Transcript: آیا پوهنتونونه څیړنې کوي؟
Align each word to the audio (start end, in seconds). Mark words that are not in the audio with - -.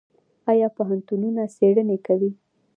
آیا 0.51 0.67
پوهنتونونه 0.75 1.41
څیړنې 1.55 1.97
کوي؟ 2.05 2.31